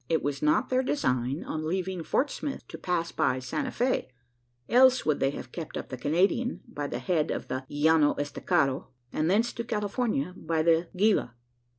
It 0.09 0.23
was 0.23 0.41
not 0.41 0.69
their 0.69 0.81
design, 0.81 1.43
on 1.43 1.63
leaving 1.67 2.01
Fort 2.01 2.31
Smith, 2.31 2.67
to 2.69 2.77
pass 2.79 3.11
by 3.11 3.37
Santa 3.37 3.69
Fe 3.69 4.09
else 4.67 5.05
would 5.05 5.19
they 5.19 5.29
have 5.29 5.51
kept 5.51 5.77
up 5.77 5.89
the 5.89 5.95
Canadian, 5.97 6.61
by 6.67 6.87
the 6.87 6.97
head 6.97 7.29
of 7.29 7.49
the 7.49 7.65
Llano 7.69 8.15
Estacado; 8.17 8.87
and 9.13 9.29
thence 9.29 9.53
to 9.53 9.63
California 9.63 10.33
by 10.35 10.63
the 10.63 10.89
Gila. 10.97 11.35